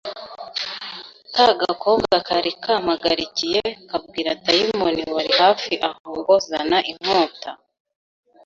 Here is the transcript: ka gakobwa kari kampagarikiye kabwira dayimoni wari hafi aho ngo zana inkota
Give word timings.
ka 1.35 1.47
gakobwa 1.61 2.15
kari 2.27 2.51
kampagarikiye 2.63 3.61
kabwira 3.89 4.29
dayimoni 4.43 5.01
wari 5.15 5.31
hafi 5.41 5.73
aho 5.89 6.05
ngo 6.19 6.35
zana 6.47 6.77
inkota 6.91 7.51